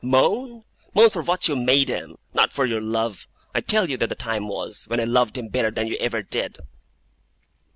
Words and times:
Moan? 0.03 0.63
Moan 0.95 1.11
for 1.11 1.21
what 1.21 1.47
you 1.47 1.55
made 1.55 1.87
him; 1.87 2.17
not 2.33 2.51
for 2.51 2.65
your 2.65 2.81
love. 2.81 3.27
I 3.53 3.61
tell 3.61 3.87
you 3.87 3.97
that 3.97 4.09
the 4.09 4.15
time 4.15 4.47
was, 4.47 4.85
when 4.87 4.99
I 4.99 5.03
loved 5.03 5.37
him 5.37 5.49
better 5.49 5.69
than 5.69 5.85
you 5.85 5.95
ever 5.97 6.23
did! 6.23 6.57